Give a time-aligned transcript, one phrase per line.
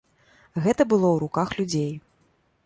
[0.67, 1.93] Гэта было ў руках людзей.